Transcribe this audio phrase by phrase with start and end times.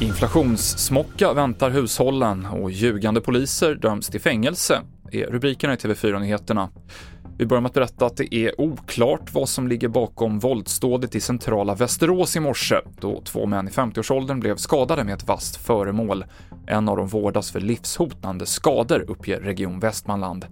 [0.00, 4.80] Inflationssmocka väntar hushållen och ljugande poliser döms till fängelse,
[5.12, 6.68] är rubrikerna i TV4-nyheterna.
[7.38, 11.20] Vi börjar med att berätta att det är oklart vad som ligger bakom våldsdådet i
[11.20, 16.24] centrala Västerås i morse, då två män i 50-årsåldern blev skadade med ett vasst föremål.
[16.66, 20.46] En av dem vårdas för livshotande skador, uppger Region Västmanland.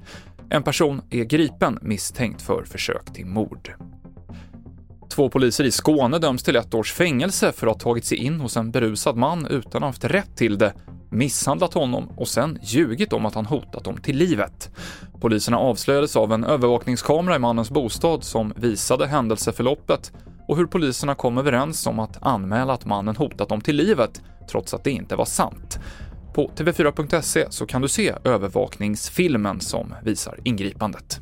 [0.50, 3.74] En person är gripen misstänkt för försök till mord.
[5.18, 8.40] Två poliser i Skåne döms till ett års fängelse för att ha tagit sig in
[8.40, 10.74] hos en berusad man utan att ha haft rätt till det,
[11.10, 14.70] misshandlat honom och sen ljugit om att han hotat dem till livet.
[15.20, 20.12] Poliserna avslöjades av en övervakningskamera i mannens bostad som visade händelseförloppet
[20.48, 24.74] och hur poliserna kom överens om att anmäla att mannen hotat dem till livet, trots
[24.74, 25.78] att det inte var sant.
[26.34, 31.20] På tv4.se så kan du se övervakningsfilmen som visar ingripandet.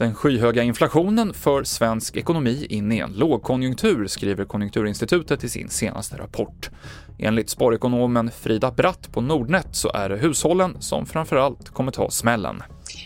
[0.00, 6.18] Den skyhöga inflationen för svensk ekonomi in i en lågkonjunktur, skriver Konjunkturinstitutet i sin senaste
[6.18, 6.70] rapport.
[7.22, 12.62] Enligt sparekonomen Frida Bratt på Nordnet så är det hushållen som framförallt kommer ta smällen.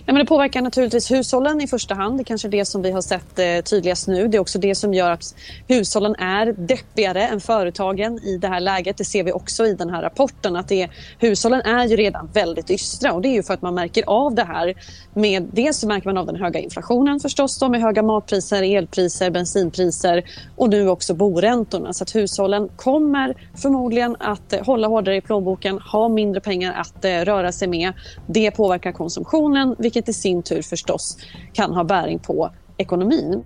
[0.07, 2.19] Ja, men det påverkar naturligtvis hushållen i första hand.
[2.19, 4.29] Det är kanske det som vi har sett eh, tydligast nu.
[4.29, 5.35] Det är också det som gör att
[5.69, 8.97] hushållen är deppigare än företagen i det här läget.
[8.97, 10.57] Det ser vi också i den här rapporten.
[10.57, 13.75] att det Hushållen är ju redan väldigt ystra och det är ju för att man
[13.75, 14.75] märker av det här.
[15.15, 19.31] Med, dels så märker man av den höga inflationen förstås då, med höga matpriser, elpriser,
[19.31, 20.25] bensinpriser
[20.57, 21.93] och nu också boräntorna.
[21.93, 27.05] Så att hushållen kommer förmodligen att eh, hålla hårdare i plånboken, ha mindre pengar att
[27.05, 27.93] eh, röra sig med.
[28.27, 31.19] Det påverkar konsumtionen vilket i sin tur förstås
[31.53, 33.45] kan ha bäring på ekonomin.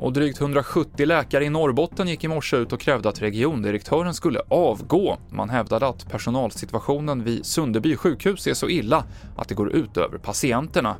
[0.00, 4.40] Och drygt 170 läkare i Norrbotten gick i morse ut och krävde att regiondirektören skulle
[4.48, 5.16] avgå.
[5.30, 9.04] Man hävdade att personalsituationen vid Sunderby sjukhus är så illa
[9.36, 10.96] att det går ut över patienterna.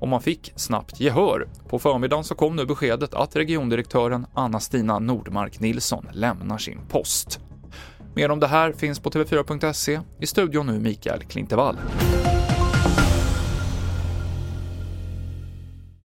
[0.00, 1.48] Och man fick snabbt gehör.
[1.68, 7.40] På förmiddagen så kom nu beskedet att regiondirektören Anna-Stina Nordmark Nilsson lämnar sin post.
[8.20, 10.00] Mer om det här finns på tv4.se.
[10.20, 11.76] I studion nu Mikael Klintevall.